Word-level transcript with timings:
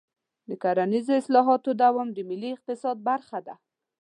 د 0.49 0.51
کرنیزو 0.63 1.11
اصلاحاتو 1.21 1.69
دوام 1.83 2.07
د 2.13 2.19
ملي 2.29 2.49
اقتصاد 2.53 2.97
برخه 3.09 3.39
ده. 3.47 3.55